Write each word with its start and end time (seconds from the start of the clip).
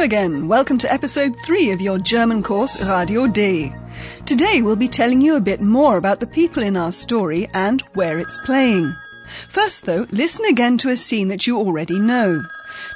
Hello 0.00 0.06
again. 0.06 0.48
Welcome 0.48 0.78
to 0.78 0.90
episode 0.90 1.36
3 1.44 1.72
of 1.72 1.82
your 1.82 1.98
German 1.98 2.42
course 2.42 2.82
Radio 2.82 3.26
D. 3.26 3.70
Today 4.24 4.62
we'll 4.62 4.74
be 4.74 4.88
telling 4.88 5.20
you 5.20 5.36
a 5.36 5.42
bit 5.42 5.60
more 5.60 5.98
about 5.98 6.20
the 6.20 6.26
people 6.26 6.62
in 6.62 6.74
our 6.74 6.90
story 6.90 7.50
and 7.52 7.82
where 7.92 8.18
it's 8.18 8.38
playing. 8.46 8.94
First 9.50 9.84
though, 9.84 10.06
listen 10.10 10.46
again 10.46 10.78
to 10.78 10.88
a 10.88 10.96
scene 10.96 11.28
that 11.28 11.46
you 11.46 11.58
already 11.58 11.98
know. 11.98 12.40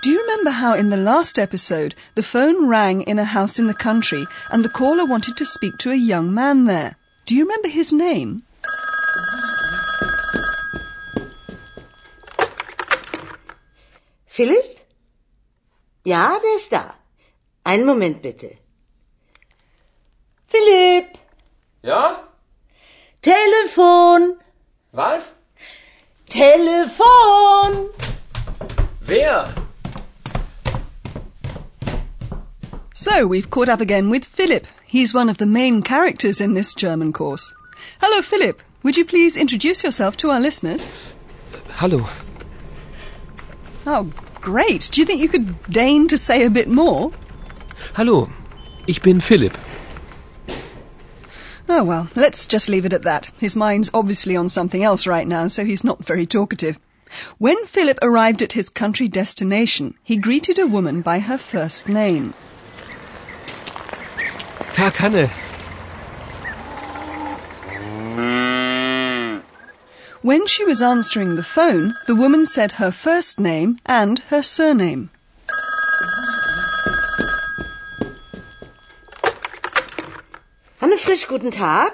Do 0.03 0.09
you 0.09 0.23
remember 0.23 0.49
how 0.49 0.73
in 0.73 0.89
the 0.89 0.97
last 0.97 1.39
episode 1.39 1.95
the 2.15 2.23
phone 2.23 2.69
rang 2.69 3.03
in 3.03 3.19
a 3.19 3.25
house 3.27 3.59
in 3.59 3.67
the 3.67 3.75
country 3.75 4.25
and 4.51 4.65
the 4.65 4.71
caller 4.71 5.05
wanted 5.05 5.37
to 5.37 5.45
speak 5.45 5.77
to 5.81 5.91
a 5.91 6.07
young 6.11 6.33
man 6.33 6.65
there? 6.65 6.97
Do 7.27 7.37
you 7.37 7.43
remember 7.43 7.69
his 7.69 7.93
name? 7.93 8.45
Philipp? 14.25 14.84
Ja, 16.05 16.39
der 16.43 16.55
ist 16.57 16.71
da. 16.71 16.95
Einen 17.65 17.87
Moment 17.87 18.21
bitte. 18.21 18.59
Philipp! 20.47 21.19
Ja? 21.83 22.29
Telefon! 23.23 24.37
Was? 24.93 25.37
Telefon! 26.29 27.89
Wer? 29.01 29.53
So 32.93 33.27
we've 33.27 33.49
caught 33.51 33.71
up 33.71 33.81
again 33.81 34.11
with 34.11 34.27
Philip. 34.27 34.67
He's 34.87 35.15
one 35.15 35.31
of 35.31 35.39
the 35.39 35.47
main 35.47 35.83
characters 35.83 36.41
in 36.41 36.53
this 36.53 36.75
German 36.75 37.13
course. 37.13 37.53
Hello, 38.01 38.21
Philip. 38.21 38.63
Would 38.83 38.99
you 38.99 39.07
please 39.07 39.39
introduce 39.39 39.83
yourself 39.83 40.17
to 40.19 40.31
our 40.31 40.41
listeners? 40.41 40.89
Hallo. 41.79 42.07
Oh, 43.87 44.13
great. 44.45 44.89
Do 44.93 45.01
you 45.01 45.07
think 45.07 45.21
you 45.21 45.29
could 45.29 45.61
deign 45.63 46.07
to 46.09 46.19
say 46.19 46.45
a 46.45 46.51
bit 46.51 46.69
more? 46.69 47.11
Hallo. 47.95 48.31
Ich 48.87 49.03
bin 49.03 49.19
Philip. 49.21 49.57
Oh, 51.67 51.83
well, 51.83 52.09
let's 52.15 52.47
just 52.47 52.69
leave 52.69 52.85
it 52.85 52.93
at 52.93 53.03
that. 53.03 53.31
His 53.39 53.57
mind's 53.57 53.91
obviously 53.95 54.37
on 54.37 54.51
something 54.51 54.85
else 54.85 55.07
right 55.07 55.27
now, 55.27 55.49
so 55.49 55.65
he's 55.65 55.83
not 55.83 56.05
very 56.05 56.27
talkative. 56.27 56.79
When 57.39 57.65
Philip 57.65 57.99
arrived 58.03 58.43
at 58.43 58.53
his 58.53 58.69
country 58.69 59.09
destination, 59.09 59.95
he 60.03 60.17
greeted 60.17 60.59
a 60.59 60.67
woman 60.67 61.01
by 61.01 61.21
her 61.21 61.39
first 61.39 61.89
name. 61.89 62.35
Verkanne. 64.75 65.31
When 70.25 70.47
she 70.47 70.65
was 70.65 70.81
answering 70.81 71.37
the 71.37 71.43
phone, 71.43 71.97
the 72.07 72.15
woman 72.15 72.47
said 72.47 72.81
her 72.81 72.91
first 72.91 73.39
name 73.39 73.79
and 73.85 74.21
her 74.31 74.43
surname. 74.43 75.11
Hanne 80.81 80.97
Frisch, 80.97 81.27
guten 81.27 81.51
Tag. 81.51 81.93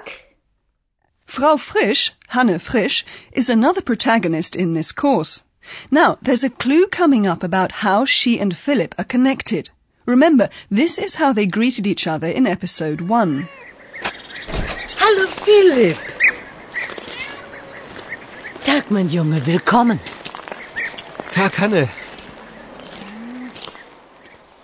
Frau 1.25 1.57
Frisch, 1.57 2.13
Hanne 2.29 2.57
Frisch, 2.57 3.03
is 3.33 3.49
another 3.49 3.81
protagonist 3.81 4.55
in 4.55 4.71
this 4.71 4.93
course. 4.93 5.43
Now, 5.91 6.17
there's 6.21 6.45
a 6.45 6.49
clue 6.49 6.87
coming 6.87 7.27
up 7.27 7.43
about 7.43 7.83
how 7.83 8.05
she 8.05 8.39
and 8.39 8.55
Philip 8.55 8.95
are 8.97 9.03
connected. 9.03 9.71
Remember, 10.05 10.47
this 10.69 10.97
is 10.97 11.15
how 11.15 11.33
they 11.33 11.45
greeted 11.45 11.85
each 11.85 12.07
other 12.07 12.27
in 12.27 12.47
episode 12.47 13.01
1. 13.01 13.49
Hallo 14.95 15.27
Philipp. 15.27 16.20
Tag, 18.63 18.91
mein 18.91 19.09
Junge, 19.09 19.43
willkommen. 19.45 19.99
Verkanne. 21.31 21.89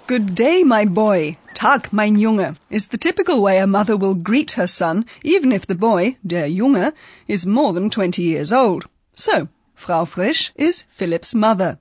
Good 0.06 0.36
day, 0.36 0.64
my 0.64 0.86
boy. 0.86 1.38
Tag, 1.56 1.92
mein 1.92 2.16
Junge, 2.16 2.56
is 2.70 2.90
the 2.90 3.00
typical 3.00 3.42
way 3.42 3.58
a 3.58 3.66
mother 3.66 3.98
will 3.98 4.14
greet 4.14 4.52
her 4.52 4.68
son, 4.68 5.04
even 5.24 5.52
if 5.52 5.66
the 5.66 5.74
boy, 5.74 6.16
der 6.24 6.48
Junge, 6.48 6.94
is 7.28 7.48
more 7.48 7.74
than 7.74 7.90
20 7.90 8.22
years 8.22 8.54
old. 8.54 8.86
So, 9.16 9.48
Frau 9.74 10.06
Frisch 10.06 10.52
is 10.56 10.84
Philip's 10.84 11.34
mother. 11.34 11.80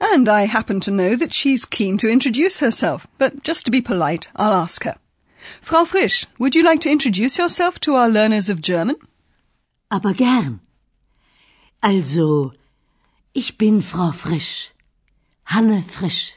And 0.00 0.28
I 0.28 0.46
happen 0.46 0.80
to 0.80 0.90
know 0.90 1.14
that 1.14 1.32
she's 1.32 1.64
keen 1.64 1.96
to 1.98 2.10
introduce 2.10 2.58
herself, 2.58 3.06
but 3.18 3.44
just 3.44 3.64
to 3.66 3.70
be 3.70 3.80
polite, 3.80 4.28
I'll 4.34 4.52
ask 4.52 4.82
her. 4.82 4.96
Frau 5.60 5.84
Frisch, 5.84 6.26
would 6.40 6.56
you 6.56 6.64
like 6.64 6.80
to 6.80 6.90
introduce 6.90 7.38
yourself 7.38 7.78
to 7.80 7.94
our 7.94 8.08
learners 8.08 8.48
of 8.48 8.60
German? 8.60 8.96
Aber 9.92 10.12
gern. 10.12 10.58
Also, 11.86 12.52
ich 13.32 13.58
bin 13.58 13.80
Frau 13.80 14.10
Frisch. 14.10 14.72
Hanne 15.44 15.84
Frisch. 15.88 16.32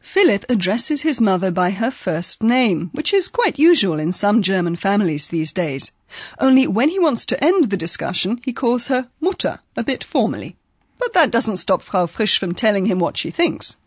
Philip 0.00 0.44
addresses 0.48 1.02
his 1.02 1.20
mother 1.20 1.50
by 1.50 1.72
her 1.72 1.90
first 1.90 2.44
name, 2.44 2.90
which 2.92 3.12
is 3.12 3.26
quite 3.26 3.58
usual 3.58 3.98
in 3.98 4.12
some 4.12 4.42
German 4.42 4.76
families 4.76 5.30
these 5.30 5.52
days. 5.52 5.90
Only 6.38 6.68
when 6.68 6.90
he 6.90 7.00
wants 7.00 7.26
to 7.26 7.42
end 7.42 7.70
the 7.70 7.76
discussion, 7.76 8.40
he 8.44 8.52
calls 8.52 8.86
her 8.86 9.08
Mutter, 9.20 9.58
a 9.76 9.82
bit 9.82 10.04
formally. 10.04 10.54
But 10.96 11.12
that 11.14 11.32
doesn't 11.32 11.56
stop 11.56 11.82
Frau 11.82 12.06
Frisch 12.06 12.38
from 12.38 12.54
telling 12.54 12.86
him 12.86 13.00
what 13.00 13.16
she 13.16 13.32
thinks. 13.32 13.78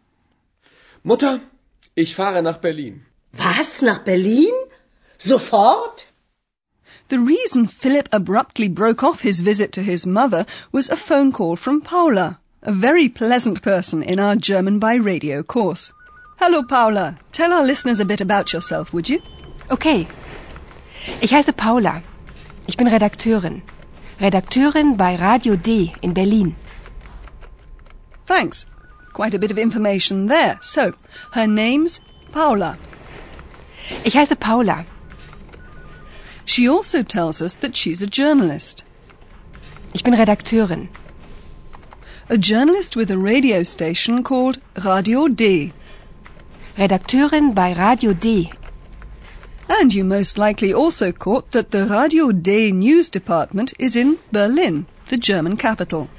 Mutter, 1.05 1.39
ich 1.95 2.13
fahre 2.13 2.41
nach 2.41 2.59
Berlin. 2.59 3.05
Was? 3.37 3.81
Nach 3.81 4.03
Berlin? 4.03 4.53
Sofort? 5.17 6.08
The 7.09 7.19
reason 7.19 7.65
Philip 7.65 8.07
abruptly 8.11 8.67
broke 8.67 9.03
off 9.03 9.21
his 9.21 9.39
visit 9.39 9.71
to 9.71 9.81
his 9.81 10.05
mother 10.05 10.45
was 10.71 10.89
a 10.89 10.95
phone 10.95 11.31
call 11.31 11.55
from 11.55 11.81
Paula, 11.81 12.39
a 12.61 12.71
very 12.71 13.09
pleasant 13.09 13.63
person 13.63 14.03
in 14.03 14.19
our 14.19 14.35
German 14.35 14.77
by 14.77 14.93
radio 14.93 15.41
course. 15.41 15.91
Hello, 16.37 16.61
Paula. 16.61 17.17
Tell 17.31 17.51
our 17.51 17.65
listeners 17.65 17.99
a 17.99 18.05
bit 18.05 18.21
about 18.21 18.53
yourself, 18.53 18.93
would 18.93 19.09
you? 19.09 19.23
Okay. 19.71 20.07
Ich 21.19 21.31
heiße 21.31 21.57
Paula. 21.57 22.03
Ich 22.67 22.77
bin 22.77 22.87
Redakteurin. 22.87 23.63
Redakteurin 24.19 24.95
bei 24.95 25.15
Radio 25.15 25.55
D 25.55 25.91
in 26.03 26.13
Berlin. 26.13 26.55
Thanks. 28.27 28.67
Quite 29.13 29.33
a 29.33 29.39
bit 29.39 29.49
of 29.49 29.57
information 29.57 30.27
there. 30.27 30.59
So, 30.61 30.93
her 31.31 31.47
name's 31.47 32.01
Paula. 32.31 32.77
Ich 34.03 34.13
heiße 34.13 34.39
Paula. 34.39 34.85
She 36.49 36.67
also 36.67 37.03
tells 37.03 37.43
us 37.43 37.55
that 37.57 37.75
she's 37.75 38.01
a 38.01 38.07
journalist. 38.07 38.83
Ich 39.93 40.03
bin 40.03 40.15
Redakteurin. 40.15 40.87
A 42.27 42.39
journalist 42.39 42.95
with 42.95 43.11
a 43.11 43.19
radio 43.19 43.61
station 43.61 44.23
called 44.23 44.57
Radio 44.83 45.27
D. 45.27 45.73
Redakteurin 46.75 47.53
bei 47.53 47.73
Radio 47.73 48.13
D. 48.13 48.51
And 49.69 49.93
you 49.93 50.03
most 50.03 50.39
likely 50.39 50.73
also 50.73 51.11
caught 51.11 51.51
that 51.51 51.69
the 51.69 51.85
Radio 51.85 52.31
D 52.31 52.71
news 52.71 53.09
department 53.09 53.73
is 53.77 53.95
in 53.95 54.17
Berlin, 54.31 54.87
the 55.09 55.17
German 55.17 55.55
capital. 55.55 56.09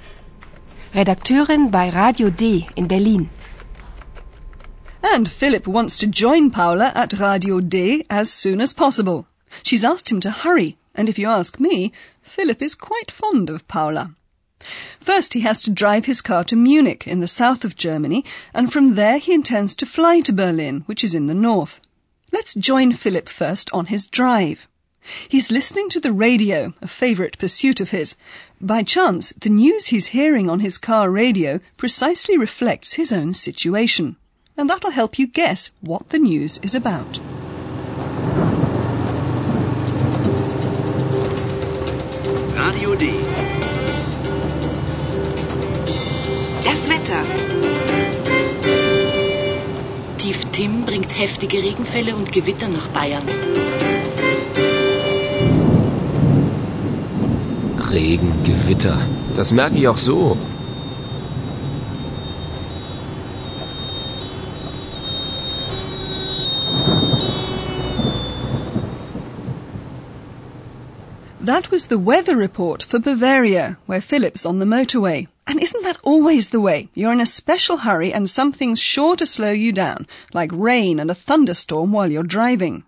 Redakteurin 0.95 1.73
bei 1.73 1.91
Radio 1.91 2.31
D 2.31 2.69
in 2.77 2.87
Berlin. 2.87 3.31
And 5.03 5.29
Philip 5.29 5.67
wants 5.67 5.97
to 5.97 6.07
join 6.07 6.53
Paula 6.53 6.93
at 6.95 7.19
Radio 7.19 7.59
D 7.59 8.07
as 8.09 8.31
soon 8.31 8.61
as 8.61 8.73
possible. 8.73 9.27
She's 9.63 9.85
asked 9.85 10.11
him 10.11 10.21
to 10.21 10.31
hurry, 10.31 10.77
and 10.95 11.09
if 11.09 11.19
you 11.19 11.29
ask 11.29 11.59
me, 11.59 11.93
Philip 12.23 12.63
is 12.63 12.75
quite 12.75 13.11
fond 13.11 13.51
of 13.51 13.67
Paula. 13.69 14.15
First, 14.99 15.35
he 15.35 15.41
has 15.41 15.63
to 15.63 15.71
drive 15.71 16.05
his 16.05 16.21
car 16.21 16.45
to 16.45 16.57
Munich 16.57 17.07
in 17.07 17.21
the 17.21 17.27
south 17.27 17.65
of 17.65 17.77
Germany, 17.77 18.25
and 18.53 18.73
from 18.73 18.95
there 18.95 19.19
he 19.19 19.33
intends 19.33 19.75
to 19.77 19.87
fly 19.87 20.21
to 20.21 20.33
Berlin, 20.33 20.83
which 20.87 21.03
is 21.03 21.15
in 21.15 21.27
the 21.27 21.35
north. 21.35 21.81
Let's 22.31 22.55
join 22.55 22.93
Philip 22.93 23.29
first 23.29 23.71
on 23.73 23.87
his 23.87 24.07
drive. 24.07 24.69
He's 25.29 25.51
listening 25.51 25.89
to 25.91 26.01
the 26.01 26.13
radio, 26.13 26.75
a 26.83 26.89
favourite 26.89 27.39
pursuit 27.39 27.81
of 27.81 27.91
his. 27.91 28.17
By 28.61 28.83
chance, 28.83 29.33
the 29.41 29.49
news 29.49 29.87
he's 29.87 30.09
hearing 30.09 30.51
on 30.51 30.61
his 30.61 30.77
car 30.77 31.11
radio 31.11 31.61
precisely 31.79 32.37
reflects 32.37 32.95
his 32.95 33.11
own 33.11 33.33
situation. 33.33 34.17
And 34.59 34.69
that'll 34.69 34.91
help 34.91 35.19
you 35.19 35.27
guess 35.27 35.71
what 35.81 36.11
the 36.11 36.19
news 36.19 36.59
is 36.63 36.75
about. 36.75 37.19
Heftige 51.21 51.59
Regenfälle 51.63 52.17
und 52.17 52.33
Gewitter 52.33 52.67
nach 52.69 52.89
Bayern. 52.89 53.23
Regen, 57.91 58.33
Gewitter. 58.45 58.99
Das 59.37 59.53
merke 59.53 59.77
ich 59.77 59.87
auch 59.87 59.99
so. 59.99 60.39
That 71.43 71.71
was 71.71 71.87
the 71.87 71.99
weather 71.99 72.37
report 72.37 72.83
for 72.83 72.99
Bavaria, 72.99 73.77
where 73.87 74.01
Philip's 74.01 74.47
on 74.47 74.59
the 74.61 74.67
motorway. 74.67 75.27
And 75.51 75.61
isn't 75.61 75.83
that 75.83 75.99
always 76.05 76.51
the 76.51 76.61
way? 76.61 76.91
You're 76.95 77.11
in 77.11 77.21
a 77.21 77.27
special 77.27 77.79
hurry 77.79 78.13
and 78.13 78.31
something's 78.31 78.79
sure 78.79 79.17
to 79.17 79.27
slow 79.27 79.51
you 79.51 79.73
down, 79.73 80.07
like 80.33 80.53
rain 80.53 81.01
and 81.01 81.11
a 81.11 81.15
thunderstorm 81.15 81.91
while 81.91 82.09
you're 82.09 82.23
driving. 82.23 82.85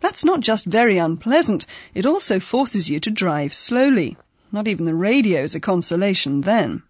That's 0.00 0.22
not 0.22 0.40
just 0.40 0.66
very 0.66 0.98
unpleasant, 0.98 1.64
it 1.94 2.04
also 2.04 2.38
forces 2.40 2.90
you 2.90 3.00
to 3.00 3.10
drive 3.10 3.54
slowly. 3.54 4.18
Not 4.52 4.68
even 4.68 4.84
the 4.84 4.94
radio's 4.94 5.54
a 5.54 5.60
consolation 5.60 6.42
then. 6.42 6.82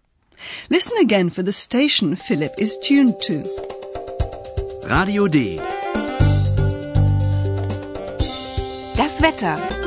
Listen 0.69 0.97
again 0.97 1.29
for 1.29 1.43
the 1.43 1.53
station 1.53 2.17
Philip 2.17 2.51
is 2.57 2.75
tuned 2.83 3.21
to. 3.21 3.45
Radio 4.89 5.29
D. 5.29 5.55
Das 8.97 9.21
Wetter. 9.21 9.84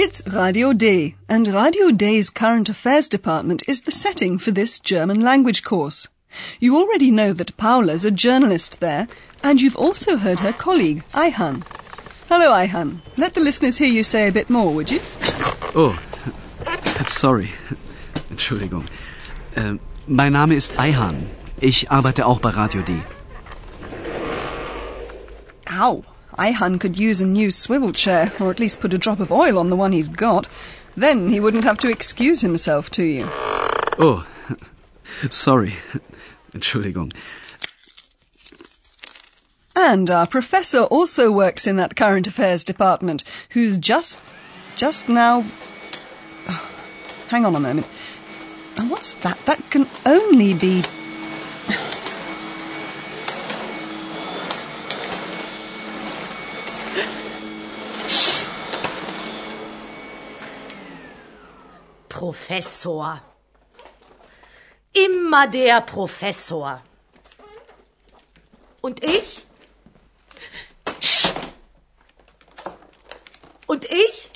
It's 0.00 0.22
Radio 0.28 0.72
D, 0.72 1.16
and 1.28 1.48
Radio 1.48 1.90
D's 1.90 2.30
current 2.30 2.68
affairs 2.68 3.08
department 3.08 3.64
is 3.66 3.80
the 3.80 3.90
setting 3.90 4.38
for 4.38 4.52
this 4.52 4.78
German 4.78 5.20
language 5.20 5.64
course. 5.64 6.06
You 6.60 6.76
already 6.76 7.10
know 7.10 7.32
that 7.32 7.56
Paula's 7.56 8.04
a 8.04 8.12
journalist 8.12 8.78
there, 8.78 9.08
and 9.42 9.60
you've 9.60 9.74
also 9.76 10.16
heard 10.16 10.38
her 10.38 10.52
colleague, 10.52 11.02
Ayhan. 11.14 11.64
Hello, 12.28 12.52
Ayhan. 12.52 13.00
Let 13.16 13.32
the 13.32 13.40
listeners 13.40 13.78
hear 13.78 13.88
you 13.88 14.04
say 14.04 14.28
a 14.28 14.32
bit 14.32 14.48
more, 14.48 14.72
would 14.72 14.88
you? 14.88 15.00
Oh, 15.74 15.98
sorry. 17.08 17.50
Entschuldigung. 18.30 18.84
Ähm, 19.56 19.80
mein 20.06 20.32
Name 20.32 20.54
ist 20.54 20.78
Ayhan. 20.78 21.26
Ich 21.60 21.90
arbeite 21.90 22.24
auch 22.24 22.38
bei 22.38 22.50
Radio 22.50 22.82
D. 22.82 23.02
Ow! 25.68 26.04
Ayhan 26.38 26.78
could 26.78 26.96
use 26.96 27.20
a 27.20 27.26
new 27.26 27.50
swivel 27.50 27.92
chair, 27.92 28.32
or 28.38 28.50
at 28.50 28.60
least 28.60 28.80
put 28.80 28.94
a 28.94 28.98
drop 28.98 29.18
of 29.18 29.32
oil 29.32 29.58
on 29.58 29.70
the 29.70 29.76
one 29.76 29.92
he's 29.92 30.08
got. 30.08 30.48
Then 30.96 31.28
he 31.28 31.40
wouldn't 31.40 31.64
have 31.64 31.78
to 31.78 31.90
excuse 31.90 32.40
himself 32.40 32.90
to 32.90 33.02
you. 33.02 33.26
Oh, 33.98 34.24
sorry. 35.30 35.76
Entschuldigung. 36.54 37.12
And 39.74 40.10
our 40.10 40.26
professor 40.26 40.82
also 40.82 41.30
works 41.30 41.66
in 41.66 41.76
that 41.76 41.96
current 41.96 42.26
affairs 42.26 42.64
department, 42.64 43.24
who's 43.50 43.78
just, 43.78 44.18
just 44.76 45.08
now. 45.08 45.44
Oh, 46.48 46.70
hang 47.28 47.46
on 47.46 47.54
a 47.54 47.60
moment. 47.60 47.86
And 48.76 48.90
what's 48.90 49.14
that? 49.14 49.44
That 49.46 49.62
can 49.70 49.88
only 50.06 50.54
be. 50.54 50.84
Professor. 62.18 63.20
Immer 64.92 65.46
der 65.46 65.80
Professor. 65.82 66.82
Und 68.80 69.04
ich? 69.04 69.44
Und 73.68 73.84
ich? 73.84 74.30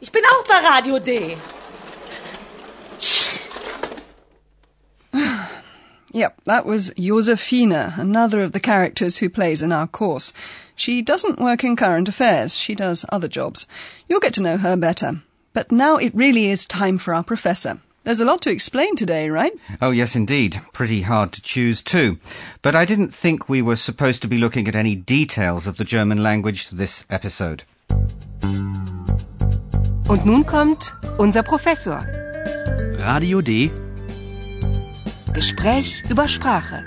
Ich 0.00 0.10
bin 0.10 0.22
auch 0.24 0.44
bei 0.46 0.54
Radio 0.66 0.98
D. 0.98 1.36
Yep, 6.14 6.44
that 6.44 6.64
was 6.64 6.90
Josefina, 6.96 7.92
another 7.98 8.40
of 8.40 8.52
the 8.52 8.60
characters 8.60 9.18
who 9.18 9.28
plays 9.28 9.60
in 9.60 9.72
our 9.72 9.86
course. 9.86 10.32
She 10.74 11.02
doesn't 11.02 11.38
work 11.38 11.64
in 11.64 11.76
current 11.76 12.08
affairs, 12.08 12.56
she 12.56 12.74
does 12.74 13.04
other 13.10 13.28
jobs. 13.28 13.66
You'll 14.08 14.20
get 14.20 14.32
to 14.34 14.42
know 14.42 14.56
her 14.56 14.78
better. 14.78 15.20
But 15.56 15.72
now 15.72 15.96
it 15.96 16.14
really 16.14 16.50
is 16.50 16.66
time 16.66 16.98
for 16.98 17.14
our 17.14 17.24
professor. 17.24 17.80
There's 18.04 18.20
a 18.20 18.26
lot 18.26 18.42
to 18.42 18.50
explain 18.50 18.94
today, 18.94 19.30
right? 19.30 19.54
Oh, 19.80 19.90
yes, 19.90 20.14
indeed. 20.14 20.60
Pretty 20.74 21.00
hard 21.00 21.32
to 21.32 21.40
choose, 21.40 21.80
too. 21.80 22.18
But 22.60 22.74
I 22.74 22.84
didn't 22.84 23.14
think 23.14 23.48
we 23.48 23.62
were 23.62 23.76
supposed 23.76 24.20
to 24.20 24.28
be 24.28 24.36
looking 24.36 24.68
at 24.68 24.74
any 24.76 24.94
details 24.94 25.66
of 25.66 25.78
the 25.78 25.84
German 25.84 26.22
language 26.22 26.68
this 26.68 27.06
episode. 27.08 27.64
Und 30.10 30.26
nun 30.26 30.44
kommt 30.44 30.92
unser 31.18 31.42
Professor. 31.42 32.04
Radio 32.98 33.40
D. 33.40 33.70
Gespräch 35.32 36.02
über 36.10 36.28
Sprache. 36.28 36.84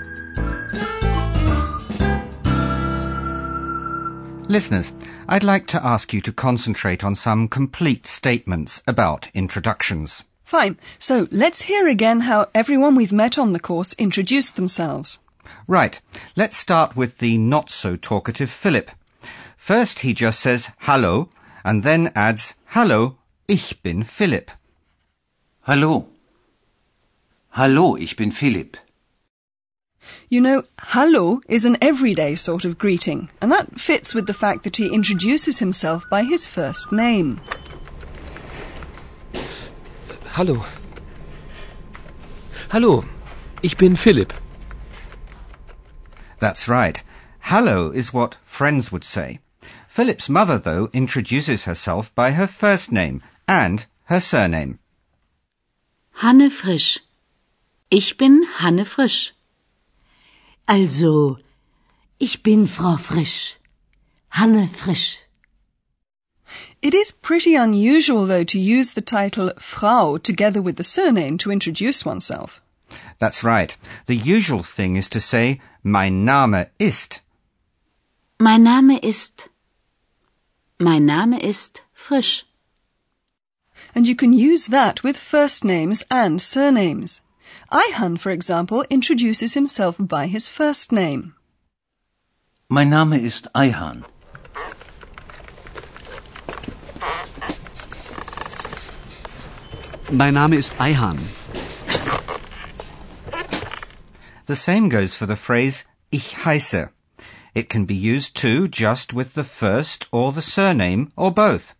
Listeners, 4.48 4.92
I'd 5.32 5.44
like 5.44 5.68
to 5.68 5.86
ask 5.86 6.12
you 6.12 6.20
to 6.22 6.32
concentrate 6.32 7.04
on 7.04 7.14
some 7.14 7.46
complete 7.46 8.04
statements 8.08 8.82
about 8.88 9.30
introductions. 9.32 10.24
Fine. 10.42 10.76
So 10.98 11.28
let's 11.30 11.62
hear 11.62 11.86
again 11.86 12.22
how 12.22 12.48
everyone 12.52 12.96
we've 12.96 13.12
met 13.12 13.38
on 13.38 13.52
the 13.52 13.60
course 13.60 13.94
introduced 13.96 14.56
themselves. 14.56 15.20
Right. 15.68 16.00
Let's 16.34 16.56
start 16.56 16.96
with 16.96 17.18
the 17.18 17.38
not 17.38 17.70
so 17.70 17.94
talkative 17.94 18.50
Philip. 18.50 18.90
First 19.56 20.00
he 20.00 20.14
just 20.14 20.40
says 20.40 20.72
hallo 20.78 21.28
and 21.64 21.84
then 21.84 22.10
adds 22.16 22.54
hallo, 22.74 23.16
ich 23.46 23.80
bin 23.84 24.02
Philip. 24.02 24.50
Hallo. 25.60 26.08
Hallo, 27.50 27.96
ich 27.96 28.16
bin 28.16 28.32
Philipp. 28.32 28.76
You 30.28 30.40
know, 30.40 30.62
hallo 30.78 31.40
is 31.48 31.64
an 31.64 31.76
everyday 31.82 32.34
sort 32.34 32.64
of 32.64 32.78
greeting, 32.78 33.30
and 33.40 33.50
that 33.50 33.80
fits 33.80 34.14
with 34.14 34.26
the 34.26 34.34
fact 34.34 34.62
that 34.64 34.76
he 34.76 34.94
introduces 34.94 35.58
himself 35.58 36.08
by 36.08 36.22
his 36.22 36.46
first 36.46 36.92
name. 36.92 37.40
Hallo. 40.32 40.64
Hallo, 42.70 43.04
ich 43.62 43.76
bin 43.76 43.96
Philipp. 43.96 44.32
That's 46.38 46.68
right. 46.68 47.02
Hallo 47.40 47.90
is 47.90 48.12
what 48.12 48.36
friends 48.44 48.92
would 48.92 49.04
say. 49.04 49.40
Philip's 49.88 50.28
mother, 50.28 50.56
though, 50.56 50.88
introduces 50.92 51.64
herself 51.64 52.14
by 52.14 52.30
her 52.30 52.46
first 52.46 52.92
name 52.92 53.22
and 53.48 53.86
her 54.04 54.20
surname. 54.20 54.78
Hanne 56.22 56.48
Frisch. 56.48 57.00
Ich 57.90 58.16
bin 58.16 58.44
Hanne 58.44 58.84
Frisch. 58.84 59.32
Also, 60.70 61.36
ich 62.20 62.44
bin 62.44 62.68
Frau 62.68 62.96
Frisch. 62.96 63.56
Hanne 64.28 64.68
Frisch. 64.68 65.18
It 66.80 66.94
is 66.94 67.10
pretty 67.10 67.56
unusual, 67.56 68.24
though, 68.24 68.44
to 68.44 68.56
use 68.56 68.92
the 68.92 69.00
title 69.00 69.52
Frau 69.58 70.16
together 70.16 70.62
with 70.62 70.76
the 70.76 70.84
surname 70.84 71.38
to 71.38 71.50
introduce 71.50 72.06
oneself. 72.06 72.62
That's 73.18 73.42
right. 73.42 73.76
The 74.06 74.14
usual 74.14 74.62
thing 74.62 74.94
is 74.94 75.08
to 75.08 75.18
say, 75.18 75.60
mein 75.82 76.24
Name 76.24 76.66
ist. 76.78 77.20
Mein 78.38 78.62
Name 78.62 79.00
ist. 79.02 79.48
Mein 80.78 81.04
Name 81.04 81.36
ist 81.42 81.82
Frisch. 81.92 82.44
And 83.92 84.06
you 84.06 84.14
can 84.14 84.32
use 84.32 84.68
that 84.68 85.02
with 85.02 85.16
first 85.16 85.64
names 85.64 86.04
and 86.08 86.40
surnames. 86.40 87.22
Ayhan, 87.72 88.18
for 88.18 88.30
example, 88.30 88.84
introduces 88.90 89.54
himself 89.54 89.94
by 90.00 90.26
his 90.26 90.48
first 90.48 90.90
name. 90.90 91.36
Mein 92.68 92.90
Name 92.90 93.12
ist 93.12 93.46
Ayhan. 93.54 94.04
Mein 100.10 100.34
Name 100.34 100.54
ist 100.54 100.74
Ayhan. 100.80 101.18
The 104.46 104.56
same 104.56 104.88
goes 104.88 105.14
for 105.14 105.26
the 105.26 105.36
phrase 105.36 105.84
ich 106.10 106.38
heiße. 106.42 106.90
It 107.54 107.68
can 107.68 107.84
be 107.84 107.94
used 107.94 108.34
too 108.34 108.66
just 108.66 109.14
with 109.14 109.34
the 109.34 109.44
first 109.44 110.08
or 110.10 110.32
the 110.32 110.42
surname 110.42 111.12
or 111.16 111.30
both. 111.30 111.74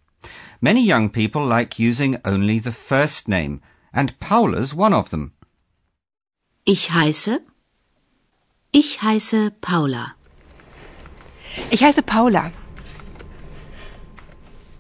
Many 0.61 0.85
young 0.85 1.11
people 1.11 1.45
like 1.45 1.81
using 1.81 2.17
only 2.25 2.61
the 2.61 2.71
first 2.71 3.27
name, 3.27 3.61
and 3.93 4.19
Paula's 4.21 4.73
one 4.73 4.95
of 4.95 5.11
them. 5.11 5.33
Ich 6.73 6.93
heiße. 6.93 7.41
Ich 8.71 9.03
heiße 9.03 9.51
Paula. 9.61 10.15
Ich 11.69 11.83
heiße 11.83 12.03
Paula. 12.03 12.53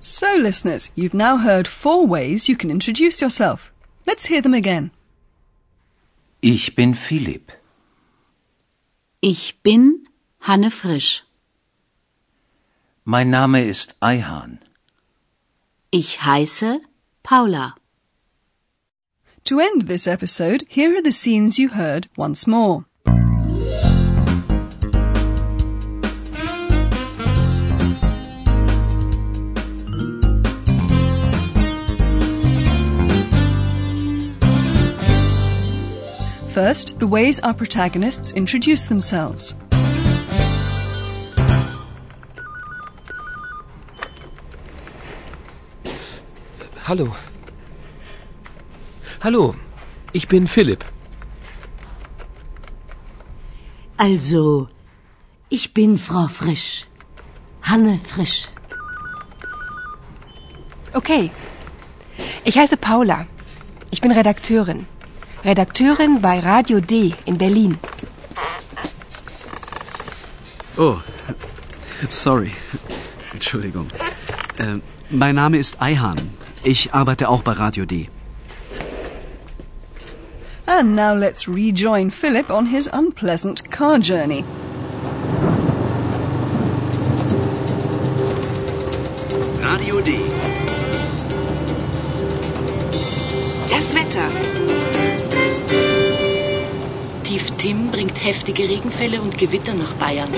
So, 0.00 0.28
listeners, 0.38 0.92
you've 0.94 1.16
now 1.16 1.38
heard 1.38 1.66
four 1.66 2.06
ways 2.08 2.48
you 2.48 2.56
can 2.56 2.70
introduce 2.70 3.20
yourself. 3.20 3.72
Let's 4.06 4.26
hear 4.26 4.40
them 4.40 4.54
again. 4.54 4.92
Ich 6.40 6.76
bin 6.76 6.94
Philipp. 6.94 7.50
Ich 9.20 9.60
bin 9.64 10.06
Hanne 10.42 10.70
Frisch. 10.70 11.24
Mein 13.04 13.30
Name 13.30 13.64
ist 13.64 13.96
Eihan. 14.00 14.60
Ich 15.90 16.22
heiße 16.22 16.80
Paula. 17.24 17.74
To 19.44 19.58
end 19.58 19.82
this 19.82 20.06
episode, 20.06 20.64
here 20.68 20.96
are 20.96 21.02
the 21.02 21.10
scenes 21.10 21.58
you 21.58 21.70
heard 21.70 22.08
once 22.16 22.46
more. 22.46 22.84
First, 36.50 36.98
the 36.98 37.06
ways 37.06 37.40
our 37.40 37.54
protagonists 37.54 38.32
introduce 38.34 38.86
themselves. 38.86 39.54
Hallo. 46.76 47.14
Hallo, 49.22 49.54
ich 50.12 50.28
bin 50.28 50.46
Philipp. 50.46 50.82
Also, 53.98 54.68
ich 55.50 55.74
bin 55.74 55.98
Frau 55.98 56.26
Frisch. 56.26 56.86
Hanne 57.60 58.00
Frisch. 58.02 58.48
Okay. 60.94 61.30
Ich 62.44 62.56
heiße 62.56 62.78
Paula. 62.78 63.26
Ich 63.90 64.00
bin 64.00 64.10
Redakteurin. 64.10 64.86
Redakteurin 65.44 66.22
bei 66.22 66.40
Radio 66.40 66.80
D 66.80 67.12
in 67.26 67.36
Berlin. 67.36 67.76
Oh, 70.78 70.96
sorry. 72.08 72.52
Entschuldigung. 73.34 73.88
Äh, 74.56 74.78
mein 75.10 75.34
Name 75.34 75.58
ist 75.58 75.82
Eihan. 75.82 76.18
Ich 76.64 76.94
arbeite 76.94 77.28
auch 77.28 77.42
bei 77.42 77.52
Radio 77.52 77.84
D. 77.84 78.08
And 80.80 80.96
now 80.96 81.12
let's 81.12 81.46
rejoin 81.46 82.08
Philip 82.08 82.50
on 82.50 82.64
his 82.64 82.88
unpleasant 82.90 83.70
car 83.70 83.98
journey. 83.98 84.44
Radio 89.60 90.00
D. 90.00 90.18
Das 93.68 93.94
Wetter. 93.94 94.30
Tief 97.24 97.50
Tim 97.58 97.90
bringt 97.90 98.24
heftige 98.24 98.66
Regenfälle 98.66 99.20
und 99.20 99.36
Gewitter 99.36 99.74
nach 99.74 99.92
Bayern. 99.96 100.30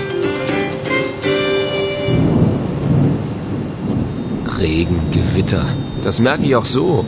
Regen, 4.58 5.00
Gewitter. 5.12 5.66
Das 6.02 6.18
merke 6.18 6.42
ich 6.42 6.56
auch 6.56 6.64
so. 6.66 7.04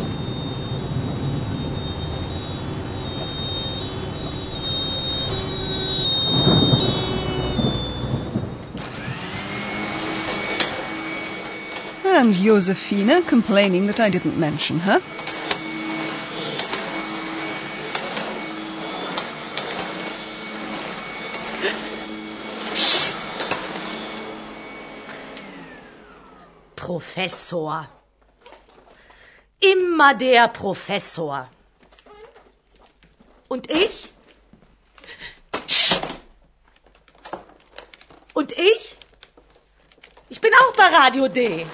And 12.17 12.33
Josephina 12.33 13.23
complaining 13.23 13.87
that 13.89 13.99
I 13.99 14.09
didn't 14.09 14.39
mention 14.39 14.79
her. 14.79 15.01
Professor. 26.77 27.89
Immer 29.61 30.15
der 30.15 30.47
Professor. 30.49 31.49
Und 33.49 33.69
ich? 33.69 34.13
Und 38.35 38.53
ich? 38.53 38.97
Ich 40.29 40.41
bin 40.41 40.53
auch 40.55 40.77
bei 40.77 40.85
Radio 40.85 41.27
D. 41.27 41.67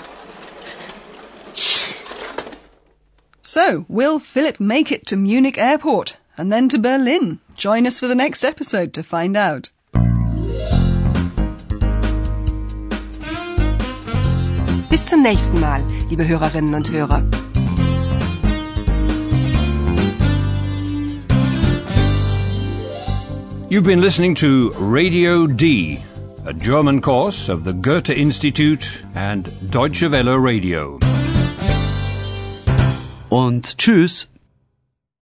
So, 3.52 3.84
will 3.88 4.20
Philip 4.20 4.60
make 4.60 4.92
it 4.92 5.08
to 5.08 5.16
Munich 5.16 5.58
Airport 5.58 6.16
and 6.38 6.52
then 6.52 6.68
to 6.68 6.78
Berlin? 6.78 7.40
Join 7.56 7.84
us 7.84 7.98
for 7.98 8.06
the 8.06 8.14
next 8.14 8.44
episode 8.44 8.94
to 8.94 9.02
find 9.02 9.36
out. 9.36 9.72
Bis 14.88 15.04
zum 15.04 15.24
nächsten 15.24 15.58
Mal, 15.58 15.82
liebe 16.08 16.28
Hörerinnen 16.28 16.74
und 16.76 16.92
Hörer. 16.92 17.24
You've 23.68 23.82
been 23.82 24.00
listening 24.00 24.36
to 24.36 24.70
Radio 24.78 25.48
D, 25.48 25.98
a 26.46 26.52
German 26.52 27.00
course 27.00 27.48
of 27.48 27.64
the 27.64 27.72
Goethe 27.72 28.10
Institute 28.10 29.02
and 29.16 29.50
Deutsche 29.72 30.08
Welle 30.08 30.38
Radio. 30.38 31.00
Und 33.30 33.78
tschüss. 33.78 34.26